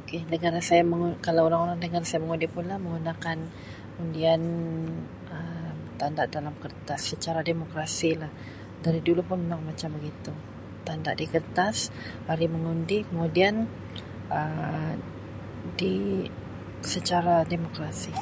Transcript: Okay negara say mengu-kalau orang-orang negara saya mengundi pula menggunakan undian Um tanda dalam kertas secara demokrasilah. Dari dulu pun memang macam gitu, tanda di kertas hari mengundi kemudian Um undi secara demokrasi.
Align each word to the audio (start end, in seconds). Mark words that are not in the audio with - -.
Okay 0.00 0.20
negara 0.32 0.58
say 0.68 0.82
mengu-kalau 0.92 1.42
orang-orang 1.48 1.78
negara 1.84 2.04
saya 2.06 2.20
mengundi 2.22 2.46
pula 2.56 2.74
menggunakan 2.84 3.38
undian 4.02 4.42
Um 5.34 5.74
tanda 6.00 6.22
dalam 6.34 6.54
kertas 6.62 7.00
secara 7.12 7.40
demokrasilah. 7.50 8.32
Dari 8.84 9.00
dulu 9.06 9.20
pun 9.30 9.38
memang 9.42 9.62
macam 9.70 9.90
gitu, 10.08 10.32
tanda 10.86 11.10
di 11.20 11.26
kertas 11.34 11.76
hari 12.28 12.46
mengundi 12.54 12.98
kemudian 13.10 13.54
Um 14.38 14.96
undi 15.68 15.90
secara 16.94 17.34
demokrasi. 17.52 18.14